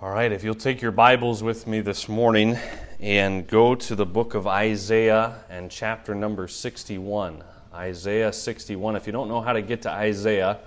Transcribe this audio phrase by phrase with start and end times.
[0.00, 2.56] All right, if you'll take your Bibles with me this morning
[3.00, 7.42] and go to the book of Isaiah and chapter number 61.
[7.74, 8.94] Isaiah 61.
[8.94, 10.60] If you don't know how to get to Isaiah,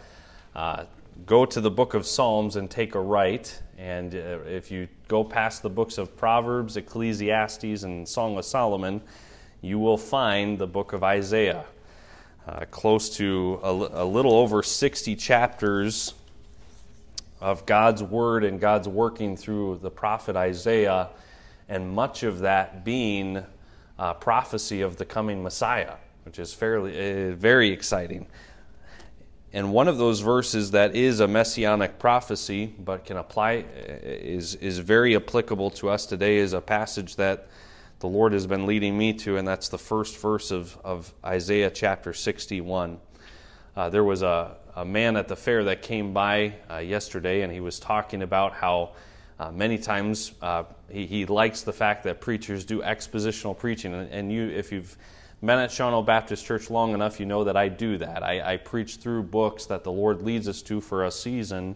[0.54, 0.83] uh,
[1.25, 3.57] go to the book of Psalms and take a right.
[3.78, 9.00] And uh, if you go past the books of Proverbs, Ecclesiastes, and Song of Solomon,
[9.62, 11.63] you will find the book of Isaiah.
[12.46, 16.16] Uh, close to a, a little over 60 chapters
[17.41, 21.09] of God's word and God's working through the prophet Isaiah,
[21.67, 23.43] and much of that being
[23.97, 26.91] uh, prophecy of the coming Messiah, which is fairly
[27.31, 28.27] uh, very exciting.
[29.53, 33.63] And one of those verses that is a messianic prophecy, but can apply uh,
[34.03, 37.47] is is very applicable to us today, is a passage that
[37.99, 41.69] the Lord has been leading me to, and that's the first verse of, of Isaiah
[41.69, 42.99] chapter 61.
[43.75, 47.52] Uh, there was a, a man at the fair that came by uh, yesterday, and
[47.52, 48.91] he was talking about how
[49.39, 53.94] uh, many times uh, he, he, likes the fact that preachers do expositional preaching.
[53.94, 54.95] And, and, you, if you've
[55.42, 58.23] been at Shawano Baptist Church long enough, you know that I do that.
[58.23, 61.75] I, I preach through books that the Lord leads us to for a season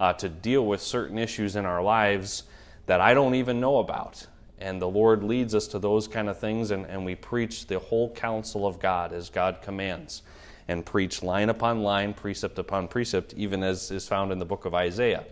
[0.00, 2.44] uh, to deal with certain issues in our lives
[2.86, 4.26] that I don't even know about.
[4.58, 7.78] And the Lord leads us to those kind of things, and, and we preach the
[7.78, 10.22] whole counsel of God as God commands
[10.68, 14.64] and preach line upon line, precept upon precept, even as is found in the book
[14.64, 15.24] of Isaiah.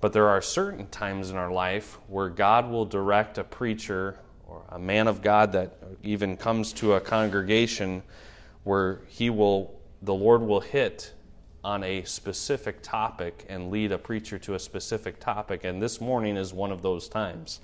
[0.00, 4.62] But there are certain times in our life where God will direct a preacher or
[4.68, 8.02] a man of God that even comes to a congregation
[8.64, 11.12] where he will the Lord will hit
[11.64, 16.36] on a specific topic and lead a preacher to a specific topic and this morning
[16.36, 17.60] is one of those times.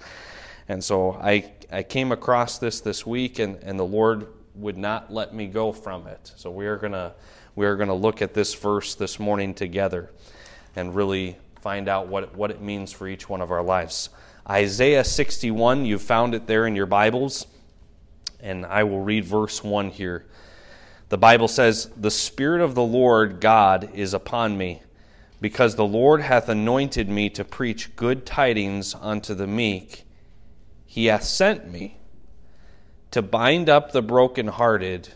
[0.69, 5.13] And so I I came across this this week and and the Lord would not
[5.13, 6.33] let me go from it.
[6.37, 7.15] So we are gonna
[7.55, 10.11] we are gonna look at this verse this morning together,
[10.77, 14.11] and really find out what what it means for each one of our lives.
[14.49, 17.47] Isaiah 61, you found it there in your Bibles,
[18.41, 20.27] and I will read verse 1 here.
[21.09, 24.83] The Bible says, The Spirit of the Lord God is upon me,
[25.41, 30.05] because the Lord hath anointed me to preach good tidings unto the meek.
[30.85, 31.97] He hath sent me
[33.15, 35.09] to bind up the brokenhearted,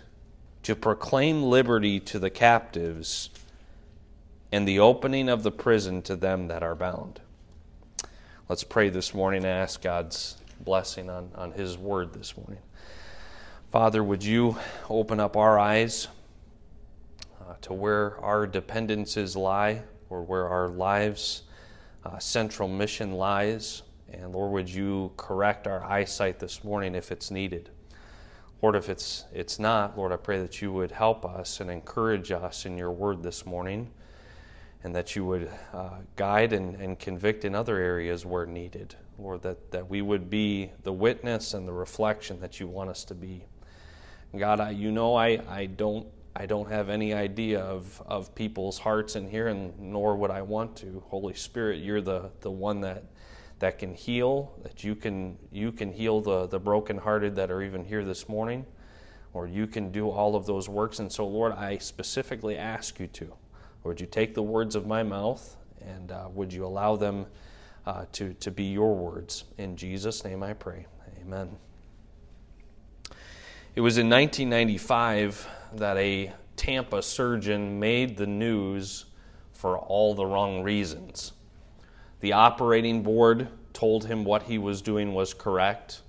[0.62, 3.28] to proclaim liberty to the captives,
[4.52, 7.18] and the opening of the prison to them that are bound.
[8.48, 12.62] Let's pray this morning and ask God's blessing on, on His word this morning.
[13.72, 14.56] Father, would you
[14.88, 16.06] open up our eyes
[17.40, 21.42] uh, to where our dependences lie or where our lives'
[22.04, 23.82] uh, central mission lies?
[24.12, 27.70] And Lord, would you correct our eyesight this morning if it's needed?
[28.60, 32.32] Lord, if it's, it's not, Lord, I pray that you would help us and encourage
[32.32, 33.90] us in your word this morning,
[34.82, 38.96] and that you would uh, guide and, and convict in other areas where needed.
[39.16, 43.04] Lord, that, that we would be the witness and the reflection that you want us
[43.04, 43.44] to be.
[44.36, 48.78] God, I, you know I, I, don't, I don't have any idea of, of people's
[48.78, 51.02] hearts in here, and nor would I want to.
[51.06, 53.04] Holy Spirit, you're the, the one that
[53.58, 57.84] that can heal, that you can you can heal the, the brokenhearted that are even
[57.84, 58.64] here this morning,
[59.32, 60.98] or you can do all of those works.
[60.98, 63.34] And so, Lord, I specifically ask you to.
[63.84, 67.26] Would you take the words of my mouth and uh, would you allow them
[67.86, 69.44] uh, to, to be your words?
[69.56, 70.86] In Jesus' name I pray.
[71.20, 71.56] Amen.
[73.74, 79.04] It was in 1995 that a Tampa surgeon made the news
[79.52, 81.32] for all the wrong reasons.
[82.20, 86.02] The operating board told him what he was doing was correct.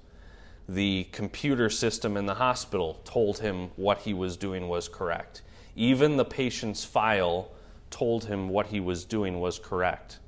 [0.67, 5.43] The computer system in the hospital told him what he was doing was correct.
[5.75, 7.51] Even the patient's file
[7.91, 10.19] told him what he was doing was correct,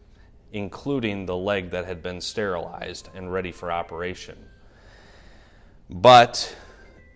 [0.54, 4.38] including the leg that had been sterilized and ready for operation.
[5.90, 6.56] But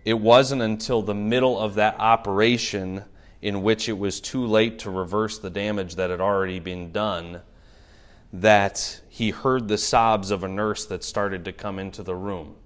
[0.04, 3.04] it wasn't until the middle of that operation
[3.42, 7.42] in which it was too late to reverse the damage that had already been done
[8.32, 12.56] that he heard the sobs of a nurse that started to come into the room.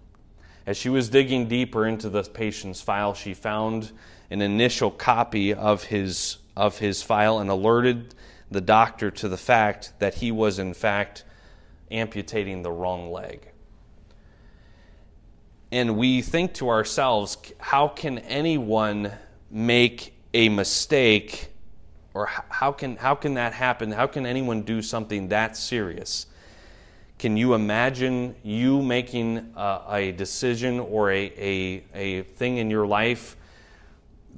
[0.67, 3.93] As she was digging deeper into the patient's file, she found
[4.31, 8.15] an initial copy of his, of his file and alerted
[8.51, 11.25] the doctor to the fact that he was, in fact,
[11.91, 13.51] amputating the wrong leg.
[15.73, 19.13] And we think to ourselves, how can anyone
[19.51, 21.53] make a mistake
[22.15, 23.93] or how can, how can that happen?
[23.93, 26.27] How can anyone do something that serious?
[27.19, 32.87] Can you imagine you making a, a decision or a, a, a thing in your
[32.87, 33.37] life,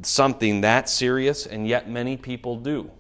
[0.02, 2.90] something that serious, and yet many people do?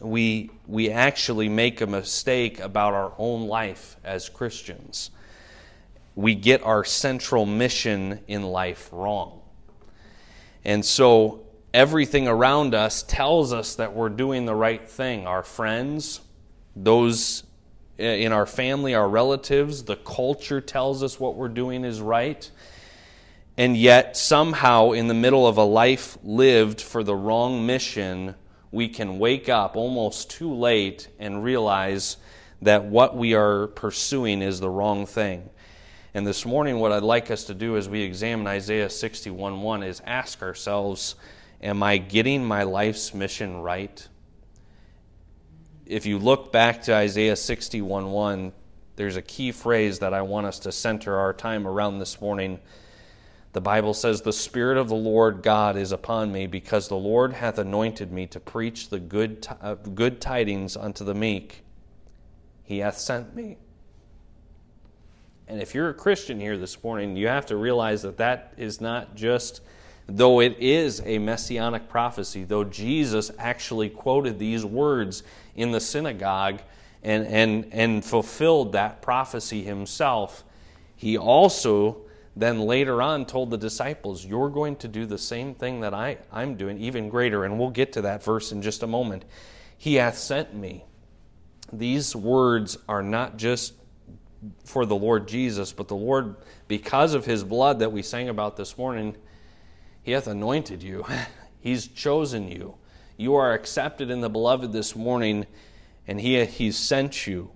[0.00, 5.10] we, we actually make a mistake about our own life as Christians.
[6.14, 9.40] We get our central mission in life wrong.
[10.64, 15.26] And so everything around us tells us that we're doing the right thing.
[15.26, 16.20] Our friends,
[16.74, 17.44] those
[17.98, 22.50] in our family, our relatives, the culture tells us what we're doing is right.
[23.58, 28.34] And yet, somehow, in the middle of a life lived for the wrong mission,
[28.72, 32.16] we can wake up almost too late and realize
[32.62, 35.50] that what we are pursuing is the wrong thing.
[36.14, 39.82] And this morning, what I'd like us to do as we examine Isaiah 61 1
[39.82, 41.16] is ask ourselves,
[41.62, 44.06] Am I getting my life's mission right?
[45.86, 48.52] If you look back to Isaiah 61 1,
[48.96, 52.60] there's a key phrase that I want us to center our time around this morning
[53.52, 57.32] the Bible says, The Spirit of the Lord God is upon me, because the Lord
[57.32, 61.64] hath anointed me to preach the good, uh, good tidings unto the meek.
[62.62, 63.56] He hath sent me.
[65.48, 68.80] And if you're a Christian here this morning, you have to realize that that is
[68.80, 69.62] not just,
[70.16, 75.22] though it is a messianic prophecy, though Jesus actually quoted these words
[75.54, 76.60] in the synagogue
[77.02, 80.44] and, and, and fulfilled that prophecy himself,
[80.96, 82.02] he also
[82.36, 86.18] then later on told the disciples, You're going to do the same thing that I,
[86.32, 87.44] I'm doing, even greater.
[87.44, 89.24] And we'll get to that verse in just a moment.
[89.76, 90.84] He hath sent me.
[91.72, 93.74] These words are not just
[94.64, 96.36] for the Lord Jesus, but the Lord,
[96.68, 99.16] because of his blood that we sang about this morning,
[100.02, 101.04] he hath anointed you.
[101.60, 102.74] He's chosen you.
[103.16, 105.46] You are accepted in the beloved this morning,
[106.06, 107.50] and he, he's sent you.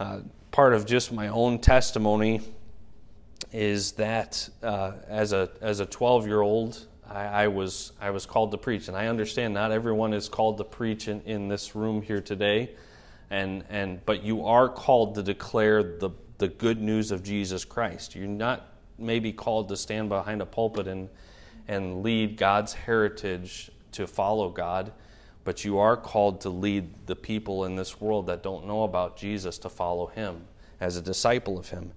[0.00, 0.20] Uh,
[0.50, 2.40] part of just my own testimony
[3.52, 8.24] is that uh, as a as a 12 year old, I, I, was I was
[8.24, 11.74] called to preach, and I understand not everyone is called to preach in, in this
[11.74, 12.70] room here today,
[13.28, 18.14] and and but you are called to declare the the good news of Jesus Christ.
[18.14, 21.10] You're not maybe called to stand behind a pulpit and
[21.68, 24.92] and lead God's heritage to follow God,
[25.44, 29.16] but you are called to lead the people in this world that don't know about
[29.16, 30.42] Jesus to follow Him
[30.80, 31.92] as a disciple of Him.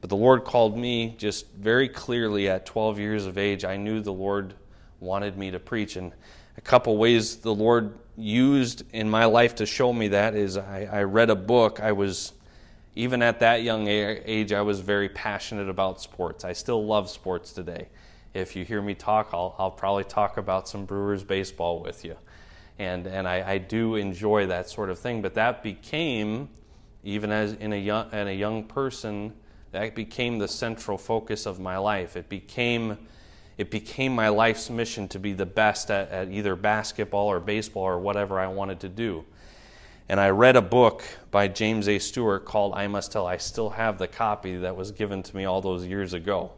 [0.00, 3.64] But the Lord called me just very clearly at 12 years of age.
[3.64, 4.54] I knew the Lord
[5.00, 5.96] wanted me to preach.
[5.96, 6.12] And
[6.56, 10.88] a couple ways the Lord used in my life to show me that is I,
[10.90, 11.80] I read a book.
[11.80, 12.32] I was,
[12.94, 16.44] even at that young age, I was very passionate about sports.
[16.44, 17.88] I still love sports today.
[18.34, 22.16] If you hear me talk, I'll, I'll probably talk about some Brewers baseball with you.
[22.78, 25.22] And, and I, I do enjoy that sort of thing.
[25.22, 26.48] But that became,
[27.02, 29.32] even as in a young, in a young person,
[29.72, 32.16] that became the central focus of my life.
[32.16, 32.98] It became,
[33.58, 37.84] it became my life's mission to be the best at, at either basketball or baseball
[37.84, 39.24] or whatever I wanted to do.
[40.08, 41.02] And I read a book
[41.32, 41.98] by James A.
[41.98, 43.26] Stewart called I Must Tell.
[43.26, 46.52] I still have the copy that was given to me all those years ago.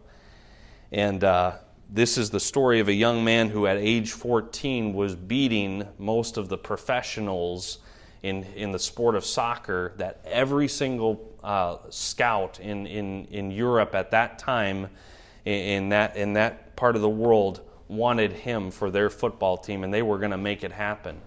[0.92, 1.56] And uh,
[1.90, 6.36] this is the story of a young man who, at age 14, was beating most
[6.36, 7.78] of the professionals
[8.22, 13.94] in, in the sport of soccer that every single uh, scout in, in, in Europe
[13.94, 14.88] at that time,
[15.44, 19.92] in that, in that part of the world, wanted him for their football team, and
[19.92, 21.20] they were going to make it happen.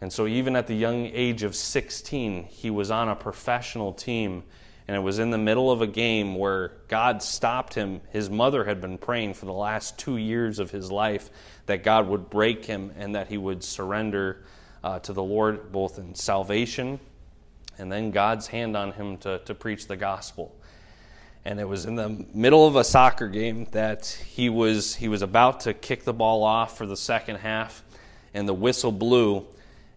[0.00, 4.42] And so, even at the young age of 16, he was on a professional team,
[4.88, 8.00] and it was in the middle of a game where God stopped him.
[8.10, 11.30] His mother had been praying for the last two years of his life
[11.66, 14.42] that God would break him and that he would surrender
[14.82, 16.98] uh, to the Lord, both in salvation
[17.80, 20.54] and then God's hand on him to, to preach the gospel.
[21.46, 25.22] And it was in the middle of a soccer game that he was, he was
[25.22, 27.82] about to kick the ball off for the second half,
[28.34, 29.46] and the whistle blew.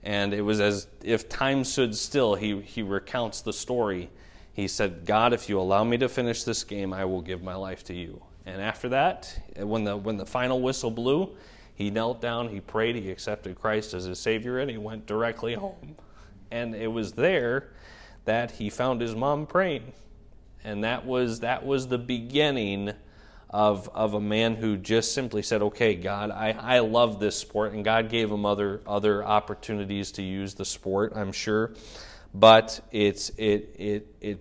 [0.02, 2.36] And it was as if time stood still.
[2.36, 4.10] He, he recounts the story.
[4.53, 7.55] He said, God, if you allow me to finish this game, I will give my
[7.55, 8.22] life to you.
[8.45, 11.36] And after that, when the, when the final whistle blew,
[11.74, 15.55] he knelt down, he prayed, he accepted Christ as his Savior, and he went directly
[15.55, 15.95] home.
[16.51, 17.69] And it was there
[18.25, 19.91] that he found his mom praying.
[20.63, 22.93] And that was, that was the beginning
[23.50, 27.74] of, of a man who just simply said, Okay, God, I, I love this sport.
[27.74, 31.72] And God gave him other, other opportunities to use the sport, I'm sure.
[32.34, 34.40] But it's, it, it, it,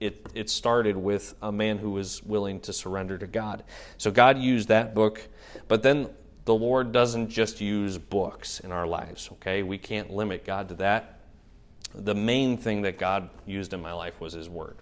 [0.00, 3.64] it, it started with a man who was willing to surrender to God.
[3.98, 5.20] So God used that book.
[5.68, 6.08] But then
[6.44, 9.62] the Lord doesn't just use books in our lives, okay?
[9.62, 11.20] We can't limit God to that.
[11.94, 14.76] The main thing that God used in my life was His Word.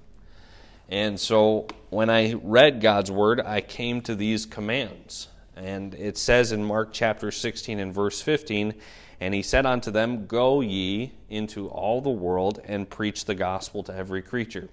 [0.89, 5.29] And so when I read God's Word, I came to these commands.
[5.55, 8.75] And it says in Mark chapter 16 and verse 15,
[9.21, 13.83] and he said unto them, Go ye into all the world and preach the gospel
[13.85, 14.69] to every creature.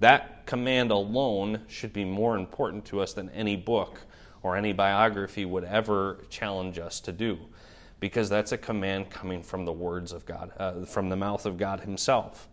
[0.00, 4.00] That command alone should be more important to us than any book
[4.42, 7.38] or any biography would ever challenge us to do,
[8.00, 11.56] because that's a command coming from the words of God, uh, from the mouth of
[11.56, 12.48] God Himself.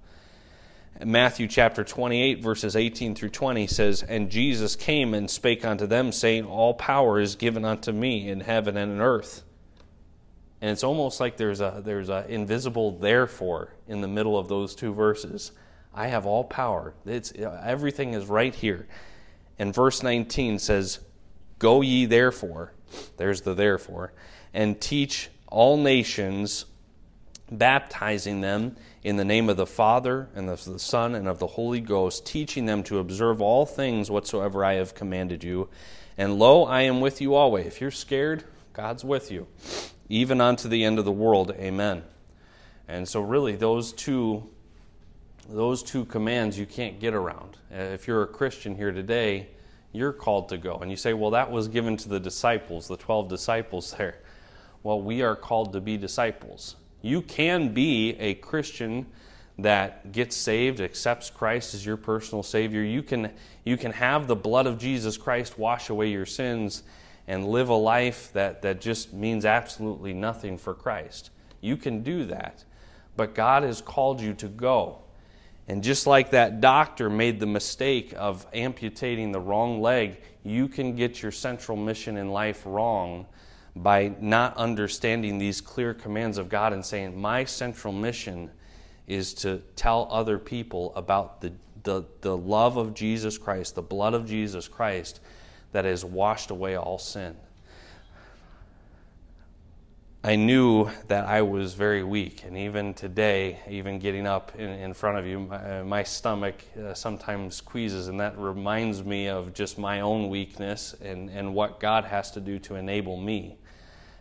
[1.04, 6.12] Matthew chapter 28, verses 18 through 20 says, And Jesus came and spake unto them,
[6.12, 9.44] saying, All power is given unto me in heaven and in earth.
[10.62, 14.76] And it's almost like there's a there's a invisible therefore in the middle of those
[14.76, 15.52] two verses.
[15.94, 16.94] I have all power.
[17.06, 18.88] It's everything is right here.
[19.58, 21.00] And verse 19 says,
[21.60, 22.74] "Go ye therefore."
[23.18, 24.14] There's the therefore,
[24.54, 26.66] and teach all nations,
[27.52, 31.48] baptizing them in the name of the Father and of the Son and of the
[31.48, 35.70] Holy Ghost, teaching them to observe all things whatsoever I have commanded you.
[36.18, 37.68] And lo, I am with you always.
[37.68, 39.48] If you're scared, God's with you
[40.10, 41.52] even unto the end of the world.
[41.52, 42.04] Amen.
[42.88, 44.44] And so, really, those two,
[45.48, 47.58] those two commands you can't get around.
[47.72, 49.48] Uh, if you're a Christian here today,
[49.92, 50.78] you're called to go.
[50.78, 54.18] And you say, well, that was given to the disciples, the 12 disciples there.
[54.82, 56.76] Well, we are called to be disciples.
[57.02, 59.06] You can be a Christian
[59.60, 62.82] that gets saved, accepts Christ as your personal Savior.
[62.82, 63.32] You can,
[63.66, 66.84] you can have the blood of Jesus Christ wash away your sins
[67.30, 71.30] and live a life that, that just means absolutely nothing for Christ.
[71.62, 72.64] You can do that.
[73.16, 74.98] But God has called you to go.
[75.68, 80.96] And just like that doctor made the mistake of amputating the wrong leg, you can
[80.96, 83.28] get your central mission in life wrong
[83.76, 88.50] by not understanding these clear commands of God and saying, My central mission
[89.06, 94.16] is to tell other people about the, the, the love of Jesus Christ, the blood
[94.16, 95.20] of Jesus Christ,
[95.72, 97.36] that has washed away all sin.
[100.22, 104.94] I knew that I was very weak, and even today, even getting up in, in
[104.94, 109.78] front of you, my, my stomach uh, sometimes squeezes, and that reminds me of just
[109.78, 113.60] my own weakness and, and what God has to do to enable me.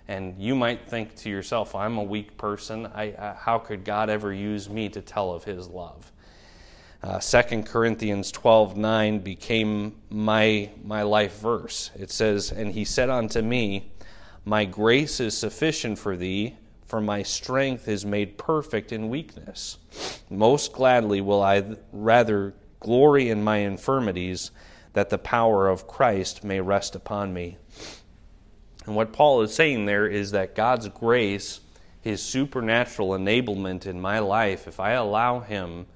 [0.07, 2.87] And you might think to yourself, I'm a weak person.
[2.87, 6.12] I, how could God ever use me to tell of His love?
[7.00, 11.90] Uh, 2 Corinthians 12 9 became my, my life verse.
[11.97, 13.93] It says, And he said unto me,
[14.45, 19.78] My grace is sufficient for thee, for my strength is made perfect in weakness.
[20.28, 24.50] Most gladly will I rather glory in my infirmities,
[24.95, 27.59] that the power of Christ may rest upon me.
[28.87, 31.61] And what Paul is saying there is that God's grace,
[32.00, 35.87] his supernatural enablement in my life, if I allow him,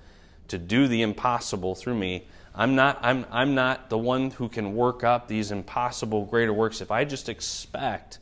[0.53, 2.27] to do the impossible through me.
[2.55, 6.83] I'm not, I'm, I'm not the one who can work up these impossible greater works.
[6.83, 8.19] If I just expect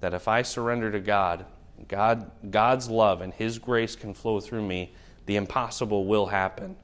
[0.00, 1.46] that if I surrender to God,
[1.88, 4.92] God, God's love and His grace can flow through me,
[5.24, 6.76] the impossible will happen.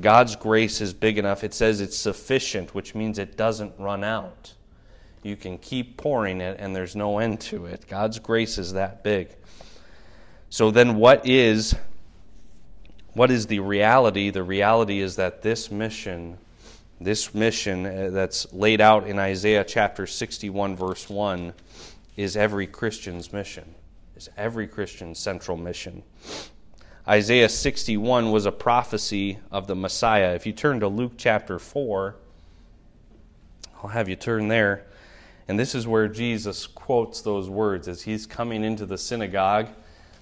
[0.00, 1.42] God's grace is big enough.
[1.42, 4.54] It says it's sufficient, which means it doesn't run out.
[5.24, 7.88] You can keep pouring it and there's no end to it.
[7.88, 9.34] God's grace is that big.
[10.50, 11.74] So then, what is
[13.14, 14.30] what is the reality?
[14.30, 16.38] The reality is that this mission,
[17.00, 21.52] this mission uh, that's laid out in Isaiah chapter 61, verse 1,
[22.16, 23.74] is every Christian's mission,
[24.16, 26.02] is every Christian's central mission.
[27.08, 30.34] Isaiah 61 was a prophecy of the Messiah.
[30.34, 32.14] If you turn to Luke chapter 4,
[33.82, 34.86] I'll have you turn there.
[35.48, 39.68] And this is where Jesus quotes those words as he's coming into the synagogue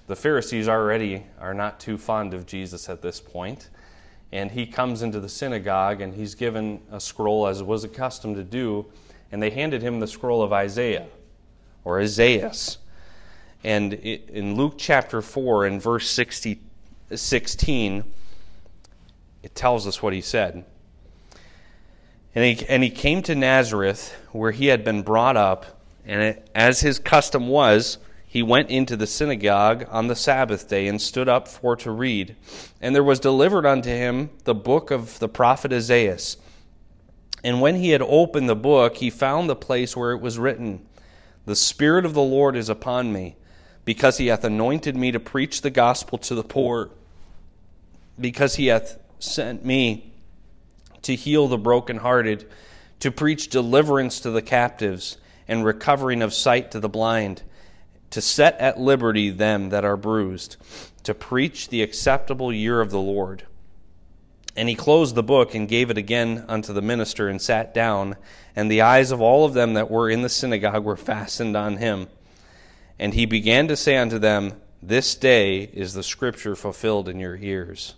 [0.09, 3.69] the Pharisees already are not too fond of Jesus at this point,
[4.31, 8.43] and he comes into the synagogue and he's given a scroll as was accustomed to
[8.43, 8.87] do,
[9.31, 11.05] and they handed him the scroll of Isaiah
[11.83, 12.51] or Isaiah.
[13.63, 16.59] And in Luke chapter 4 and verse 60,
[17.13, 18.03] 16,
[19.43, 20.65] it tells us what he said.
[22.33, 26.49] And he, and he came to Nazareth, where he had been brought up, and it,
[26.55, 27.99] as his custom was,
[28.31, 32.35] he went into the synagogue on the Sabbath day and stood up for to read.
[32.79, 36.19] And there was delivered unto him the book of the prophet Isaiah.
[37.43, 40.85] And when he had opened the book, he found the place where it was written,
[41.47, 43.35] The Spirit of the Lord is upon me,
[43.83, 46.91] because he hath anointed me to preach the gospel to the poor,
[48.19, 50.13] because he hath sent me
[51.01, 52.47] to heal the brokenhearted,
[52.99, 55.17] to preach deliverance to the captives,
[55.47, 57.41] and recovering of sight to the blind
[58.11, 60.57] to set at liberty them that are bruised,
[61.03, 63.43] to preach the acceptable year of the Lord.
[64.55, 68.17] And he closed the book and gave it again unto the minister and sat down.
[68.55, 71.77] And the eyes of all of them that were in the synagogue were fastened on
[71.77, 72.07] him.
[72.97, 77.37] And he began to say unto them, This day is the scripture fulfilled in your
[77.37, 77.95] ears.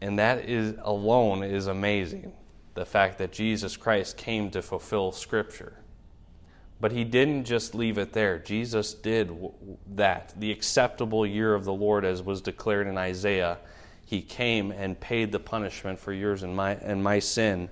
[0.00, 2.32] And that is alone is amazing.
[2.74, 5.81] The fact that Jesus Christ came to fulfill scripture.
[6.82, 8.40] But he didn't just leave it there.
[8.40, 9.30] Jesus did
[9.94, 10.34] that.
[10.36, 13.58] The acceptable year of the Lord, as was declared in Isaiah,
[14.04, 17.70] he came and paid the punishment for yours and my, and my sin.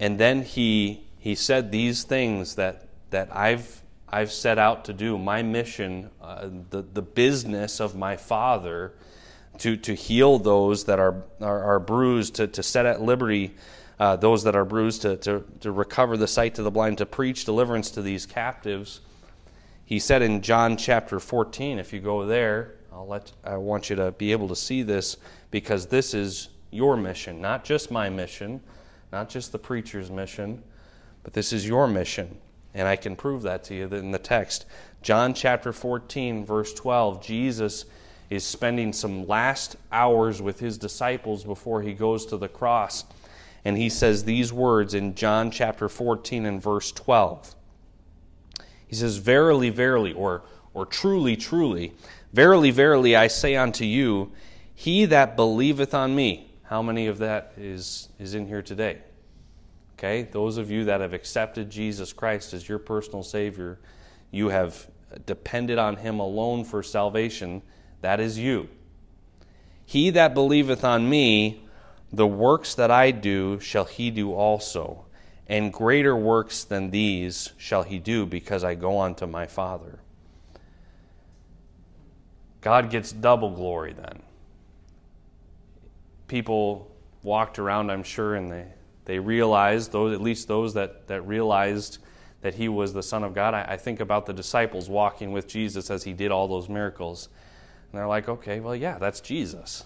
[0.00, 5.18] And then he, he said these things that, that I've, I've set out to do.
[5.18, 8.94] My mission, uh, the, the business of my Father,
[9.58, 13.54] to, to heal those that are, are, are bruised, to, to set at liberty
[13.98, 17.06] uh, those that are bruised, to, to, to recover the sight to the blind, to
[17.06, 19.00] preach deliverance to these captives.
[19.84, 23.96] He said in John chapter 14, if you go there, I'll let, I want you
[23.96, 25.16] to be able to see this
[25.50, 28.60] because this is your mission, not just my mission,
[29.12, 30.62] not just the preacher's mission,
[31.22, 32.36] but this is your mission.
[32.74, 34.66] And I can prove that to you in the text.
[35.00, 37.86] John chapter 14, verse 12, Jesus
[38.28, 43.04] is spending some last hours with his disciples before he goes to the cross
[43.66, 47.56] and he says these words in John chapter 14 and verse 12.
[48.86, 51.92] He says, Verily, verily, or, or truly, truly,
[52.32, 54.30] verily, verily, I say unto you,
[54.72, 56.48] he that believeth on me.
[56.62, 58.98] How many of that is, is in here today?
[59.94, 63.80] Okay, those of you that have accepted Jesus Christ as your personal Savior,
[64.30, 64.86] you have
[65.26, 67.62] depended on Him alone for salvation.
[68.00, 68.68] That is you.
[69.84, 71.65] He that believeth on me,
[72.16, 75.04] the works that I do shall he do also,
[75.46, 80.00] and greater works than these shall he do, because I go unto my Father.
[82.62, 84.22] God gets double glory then.
[86.26, 86.90] People
[87.22, 88.66] walked around, I'm sure, and they,
[89.04, 91.98] they realized, those, at least those that, that realized
[92.40, 93.52] that he was the Son of God.
[93.52, 97.28] I, I think about the disciples walking with Jesus as he did all those miracles.
[97.92, 99.84] And they're like, okay, well, yeah, that's Jesus.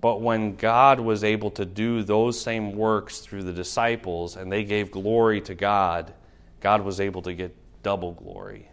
[0.00, 4.62] But when God was able to do those same works through the disciples and they
[4.62, 6.12] gave glory to God,
[6.60, 8.70] God was able to get double glory.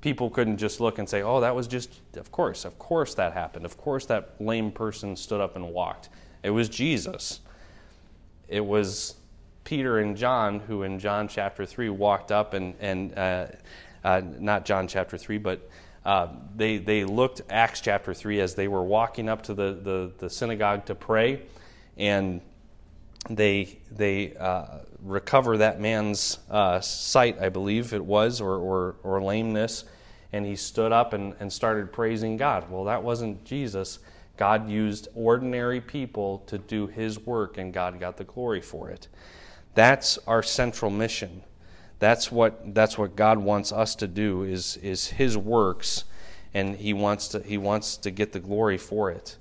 [0.00, 3.32] People couldn't just look and say, oh, that was just, of course, of course that
[3.32, 3.64] happened.
[3.64, 6.10] Of course that lame person stood up and walked.
[6.42, 7.40] It was Jesus.
[8.48, 9.16] It was
[9.64, 13.46] Peter and John who, in John chapter 3, walked up and, and uh,
[14.04, 15.68] uh, not John chapter 3, but
[16.08, 20.10] uh, they, they looked, Acts chapter 3, as they were walking up to the, the,
[20.16, 21.42] the synagogue to pray,
[21.98, 22.40] and
[23.28, 29.22] they, they uh, recover that man's uh, sight, I believe it was, or, or, or
[29.22, 29.84] lameness,
[30.32, 32.70] and he stood up and, and started praising God.
[32.70, 33.98] Well, that wasn't Jesus.
[34.38, 39.08] God used ordinary people to do his work, and God got the glory for it.
[39.74, 41.42] That's our central mission.
[41.98, 46.04] That's what, that's what God wants us to do is, is his works,
[46.54, 49.36] and he wants, to, he wants to get the glory for it.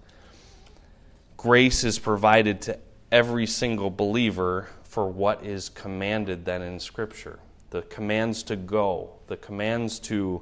[1.38, 2.80] Grace is provided to
[3.12, 7.39] every single believer for what is commanded then in Scripture.
[7.70, 10.41] The commands to go, the commands to,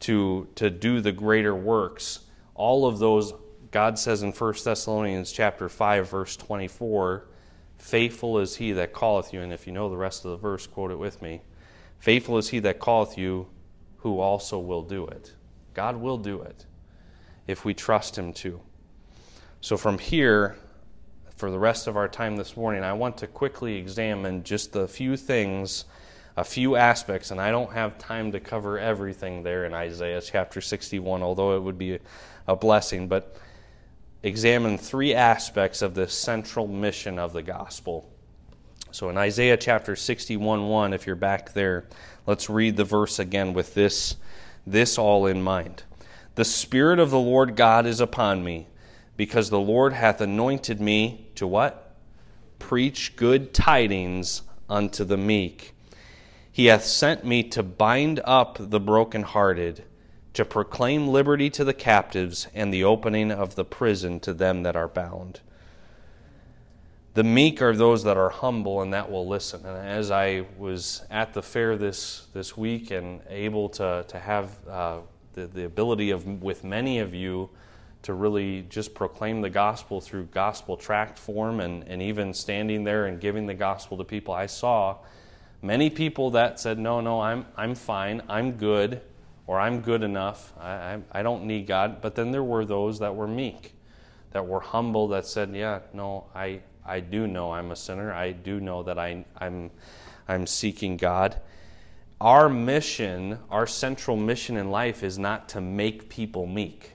[0.00, 2.20] to, to do the greater works,
[2.54, 3.32] all of those
[3.70, 7.24] God says in 1 Thessalonians chapter 5 verse 24,
[7.78, 10.66] faithful is he that calleth you and if you know the rest of the verse
[10.66, 11.40] quote it with me.
[12.02, 13.46] Faithful is he that calleth you,
[13.98, 15.34] who also will do it.
[15.72, 16.66] God will do it
[17.46, 18.60] if we trust him to.
[19.60, 20.56] So, from here,
[21.36, 24.88] for the rest of our time this morning, I want to quickly examine just a
[24.88, 25.84] few things,
[26.36, 30.60] a few aspects, and I don't have time to cover everything there in Isaiah chapter
[30.60, 32.00] 61, although it would be
[32.48, 33.36] a blessing, but
[34.24, 38.12] examine three aspects of the central mission of the gospel
[38.92, 41.86] so in Isaiah chapter 61 1, if you're back there,
[42.26, 44.16] let's read the verse again with this,
[44.66, 45.84] this all in mind.
[46.34, 48.66] The Spirit of the Lord God is upon me,
[49.16, 51.94] because the Lord hath anointed me to what?
[52.58, 55.74] Preach good tidings unto the meek.
[56.50, 59.84] He hath sent me to bind up the brokenhearted,
[60.34, 64.76] to proclaim liberty to the captives, and the opening of the prison to them that
[64.76, 65.40] are bound
[67.14, 69.64] the meek are those that are humble and that will listen.
[69.66, 74.58] And as I was at the fair this, this week and able to, to have
[74.68, 75.00] uh,
[75.34, 77.50] the, the ability of, with many of you,
[78.02, 83.06] to really just proclaim the gospel through gospel tract form and, and even standing there
[83.06, 84.98] and giving the gospel to people, I saw
[85.62, 89.00] many people that said, No, no, I'm, I'm fine, I'm good,
[89.46, 90.52] or I'm good enough.
[90.58, 92.02] I, I, I don't need God.
[92.02, 93.74] But then there were those that were meek,
[94.32, 98.12] that were humble, that said, Yeah, no, I, I do know I'm a sinner.
[98.12, 99.70] I do know that I, I'm,
[100.28, 101.40] I'm seeking God.
[102.20, 106.92] Our mission, our central mission in life is not to make people meek.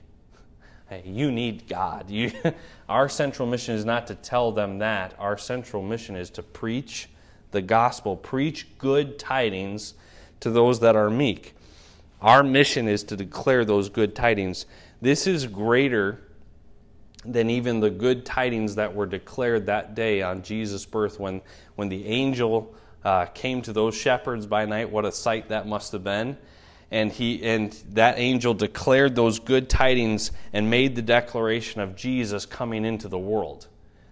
[0.88, 2.08] Hey, you need God.
[2.08, 2.32] You,
[2.88, 5.14] our central mission is not to tell them that.
[5.18, 7.08] Our central mission is to preach
[7.50, 9.94] the gospel, preach good tidings
[10.40, 11.54] to those that are meek.
[12.20, 14.66] Our mission is to declare those good tidings.
[15.00, 16.20] This is greater
[17.24, 21.42] than even the good tidings that were declared that day on Jesus' birth when,
[21.74, 24.90] when the angel uh, came to those shepherds by night.
[24.90, 26.36] What a sight that must have been.
[26.90, 32.46] And, he, and that angel declared those good tidings and made the declaration of Jesus
[32.46, 33.66] coming into the world.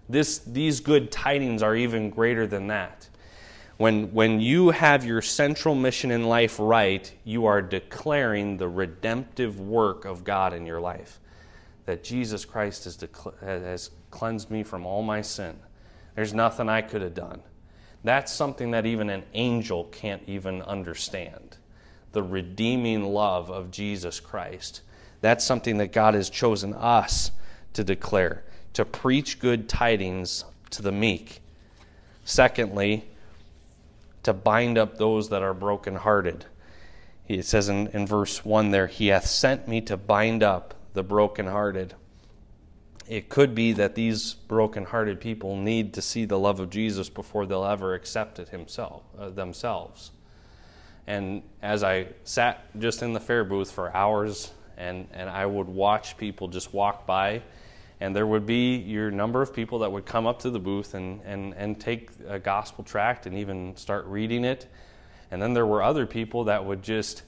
[0.08, 3.08] This, these good tidings are even greater than that.
[3.78, 9.60] When, when you have your central mission in life right, you are declaring the redemptive
[9.60, 11.18] work of God in your life.
[11.86, 15.58] That Jesus Christ has, decla- has cleansed me from all my sin.
[16.14, 17.42] There's nothing I could have done.
[18.04, 21.56] That's something that even an angel can't even understand.
[22.12, 24.82] The redeeming love of Jesus Christ.
[25.20, 27.32] That's something that God has chosen us
[27.72, 28.44] to declare,
[28.74, 31.40] to preach good tidings to the meek.
[32.24, 33.04] Secondly,
[34.22, 36.46] to bind up those that are brokenhearted.
[37.28, 41.04] It says in, in verse 1 there, He hath sent me to bind up the
[41.04, 41.94] brokenhearted.
[43.06, 47.46] It could be that these brokenhearted people need to see the love of Jesus before
[47.46, 50.10] they'll ever accept it himself, uh, themselves.
[51.06, 55.68] And as I sat just in the fair booth for hours and, and I would
[55.68, 57.42] watch people just walk by
[58.00, 60.94] and there would be your number of people that would come up to the booth
[60.94, 64.66] and, and, and take a gospel tract and even start reading it.
[65.30, 67.22] And then there were other people that would just,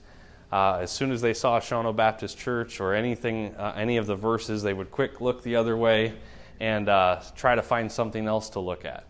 [0.50, 4.16] uh, as soon as they saw Shawano Baptist Church or anything, uh, any of the
[4.16, 6.14] verses, they would quick look the other way
[6.61, 9.06] and uh, try to find something else to look at.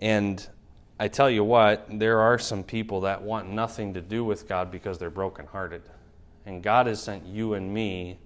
[0.00, 0.46] And
[0.98, 4.70] I tell you what, there are some people that want nothing to do with God
[4.70, 5.82] because they're brokenhearted.
[6.44, 8.18] And God has sent you and me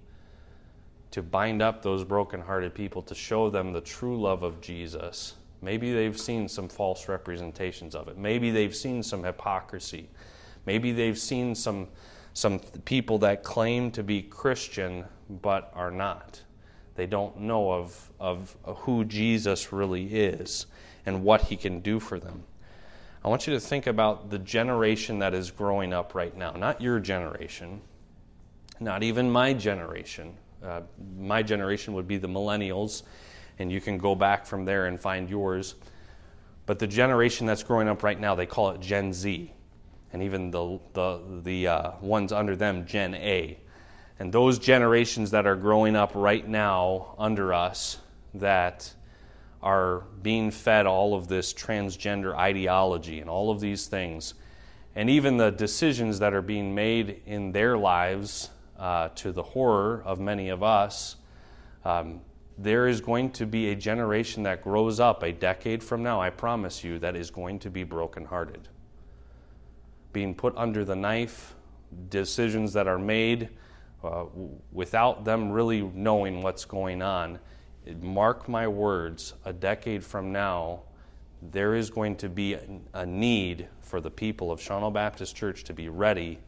[1.11, 5.35] to bind up those brokenhearted people, to show them the true love of Jesus.
[5.61, 8.17] Maybe they've seen some false representations of it.
[8.17, 10.09] Maybe they've seen some hypocrisy.
[10.65, 11.87] Maybe they've seen some,
[12.33, 16.41] some people that claim to be Christian but are not.
[16.95, 20.65] They don't know of, of who Jesus really is
[21.05, 22.43] and what he can do for them.
[23.23, 26.81] I want you to think about the generation that is growing up right now, not
[26.81, 27.81] your generation,
[28.79, 30.81] not even my generation, uh,
[31.17, 33.03] my generation would be the millennials,
[33.59, 35.75] and you can go back from there and find yours.
[36.65, 39.53] But the generation that's growing up right now, they call it Gen Z,
[40.13, 43.57] and even the the the uh, ones under them, Gen A,
[44.19, 47.97] and those generations that are growing up right now under us
[48.33, 48.93] that
[49.61, 54.33] are being fed all of this transgender ideology and all of these things,
[54.95, 60.01] and even the decisions that are being made in their lives uh, to the horror
[60.05, 61.15] of many of us,
[61.85, 62.19] um,
[62.57, 66.29] there is going to be a generation that grows up a decade from now, I
[66.29, 68.67] promise you, that is going to be brokenhearted.
[70.13, 71.55] Being put under the knife,
[72.09, 73.49] decisions that are made
[74.03, 74.25] uh,
[74.71, 77.39] without them really knowing what's going on.
[78.01, 80.81] Mark my words, a decade from now,
[81.41, 82.55] there is going to be
[82.93, 86.39] a need for the people of Shawano Baptist Church to be ready,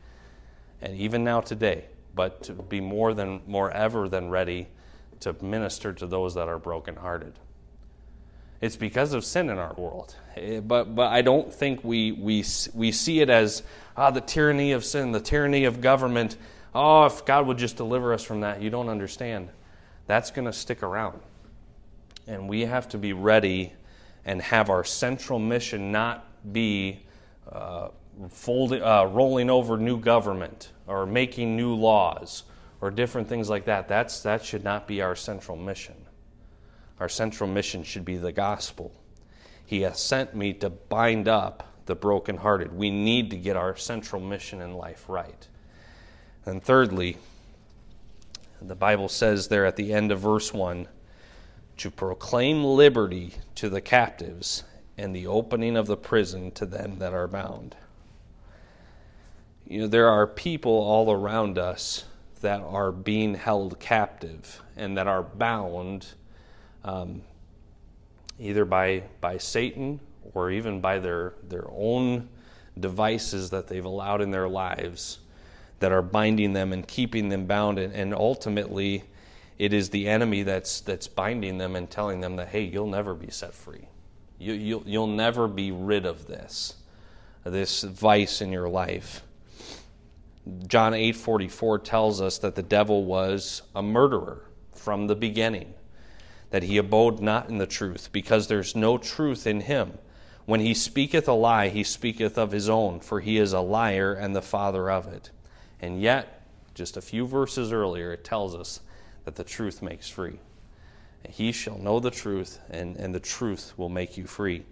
[0.81, 4.67] and even now today, but to be more than more ever than ready
[5.21, 7.39] to minister to those that are brokenhearted.
[8.63, 10.15] It's because of sin in our world.
[10.37, 13.61] Eh, but, but I don't think we, we, we see it as
[13.97, 16.37] ah, the tyranny of sin, the tyranny of government.
[16.73, 18.61] Oh, if God would just deliver us from that.
[18.61, 19.49] You don't understand.
[20.07, 21.19] That's going to stick around.
[22.25, 23.73] And we have to be ready
[24.23, 27.01] and have our central mission not be
[27.51, 27.89] uh,
[28.29, 32.43] folding, uh, rolling over new government or making new laws
[32.79, 33.89] or different things like that.
[33.89, 35.95] That's, that should not be our central mission.
[37.03, 38.93] Our central mission should be the gospel.
[39.65, 42.73] He has sent me to bind up the brokenhearted.
[42.73, 45.45] We need to get our central mission in life right.
[46.45, 47.17] And thirdly,
[48.61, 50.87] the Bible says there at the end of verse 1
[51.75, 54.63] to proclaim liberty to the captives
[54.97, 57.75] and the opening of the prison to them that are bound
[59.65, 62.05] you know, there are people all around us
[62.41, 66.07] that are being held captive and that are bound
[66.83, 67.21] um,
[68.39, 69.99] either by, by Satan
[70.33, 72.29] or even by their, their own
[72.79, 75.19] devices that they've allowed in their lives
[75.79, 77.77] that are binding them and keeping them bound.
[77.77, 79.03] And, and ultimately,
[79.59, 83.13] it is the enemy that's, that's binding them and telling them that, hey, you'll never
[83.13, 83.87] be set free.
[84.39, 86.75] You, you'll, you'll never be rid of this,
[87.43, 89.21] this vice in your life.
[90.67, 94.43] John 8:44 tells us that the devil was a murderer
[94.75, 95.73] from the beginning,
[96.53, 99.97] that he abode not in the truth, because there's no truth in him.
[100.45, 104.13] When he speaketh a lie, he speaketh of his own, for he is a liar
[104.13, 105.31] and the father of it.
[105.81, 106.43] And yet,
[106.75, 108.81] just a few verses earlier, it tells us
[109.25, 110.37] that the truth makes free.
[111.27, 114.63] He shall know the truth, and, and the truth will make you free.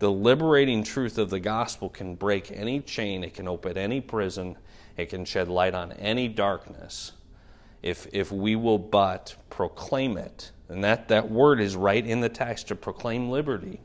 [0.00, 4.56] The liberating truth of the gospel can break any chain, it can open any prison,
[4.96, 7.12] it can shed light on any darkness
[7.82, 10.50] if, if we will but proclaim it.
[10.68, 13.80] And that, that word is right in the text to proclaim liberty.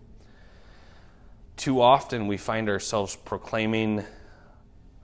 [1.55, 4.03] Too often we find ourselves proclaiming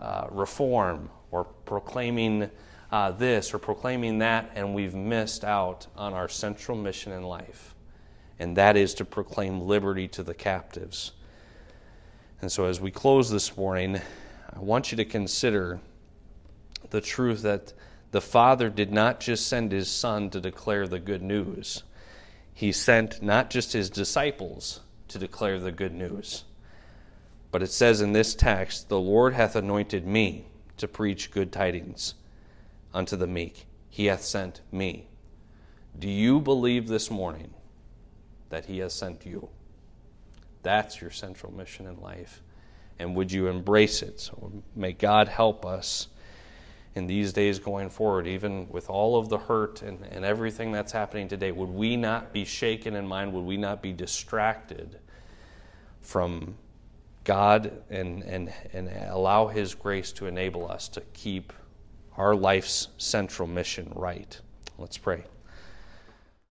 [0.01, 2.49] uh, reform or proclaiming
[2.91, 7.75] uh, this or proclaiming that, and we've missed out on our central mission in life.
[8.39, 11.11] And that is to proclaim liberty to the captives.
[12.41, 13.99] And so, as we close this morning,
[14.53, 15.79] I want you to consider
[16.89, 17.73] the truth that
[18.11, 21.83] the Father did not just send his Son to declare the good news,
[22.53, 26.43] he sent not just his disciples to declare the good news.
[27.51, 30.45] But it says in this text, The Lord hath anointed me
[30.77, 32.15] to preach good tidings
[32.93, 33.65] unto the meek.
[33.89, 35.07] He hath sent me.
[35.97, 37.53] Do you believe this morning
[38.49, 39.49] that He has sent you?
[40.61, 42.41] That's your central mission in life.
[42.99, 44.19] And would you embrace it?
[44.19, 46.07] So may God help us
[46.99, 50.91] in these days going forward, even with all of the hurt and, and everything that's
[50.91, 53.31] happening today, would we not be shaken in mind?
[53.33, 54.99] Would we not be distracted
[56.01, 56.55] from
[57.23, 61.53] God and, and, and allow His grace to enable us to keep
[62.17, 64.37] our life's central mission right?
[64.77, 65.23] Let's pray.